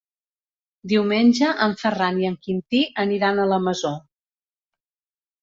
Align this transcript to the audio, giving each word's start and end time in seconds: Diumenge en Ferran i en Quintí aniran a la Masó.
Diumenge 0.93 1.49
en 1.65 1.75
Ferran 1.81 2.17
i 2.23 2.25
en 2.31 2.39
Quintí 2.47 2.81
aniran 3.05 3.43
a 3.45 3.47
la 3.53 3.61
Masó. 3.69 3.95